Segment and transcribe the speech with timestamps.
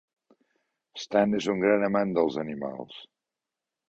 [1.01, 2.99] Stan és un gran amant dels animals.